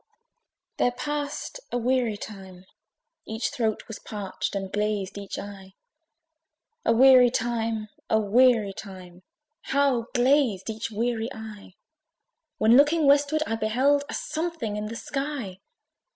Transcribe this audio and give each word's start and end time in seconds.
There 0.77 0.91
passed 0.91 1.59
a 1.71 1.77
weary 1.77 2.17
time. 2.17 2.65
Each 3.27 3.49
throat 3.51 3.83
Was 3.87 3.99
parched, 3.99 4.55
and 4.55 4.71
glazed 4.73 5.15
each 5.15 5.37
eye. 5.37 5.75
A 6.83 6.91
weary 6.91 7.29
time! 7.29 7.87
a 8.09 8.19
weary 8.19 8.73
time! 8.73 9.21
How 9.61 10.07
glazed 10.15 10.71
each 10.71 10.89
weary 10.89 11.29
eye, 11.31 11.75
When 12.57 12.77
looking 12.77 13.05
westward, 13.05 13.43
I 13.45 13.55
beheld 13.57 14.03
A 14.09 14.15
something 14.15 14.75
in 14.75 14.87
the 14.87 14.95
sky. 14.95 15.59